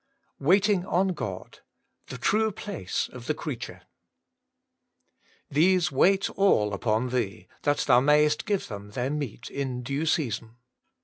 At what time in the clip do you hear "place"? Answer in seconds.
2.55-3.07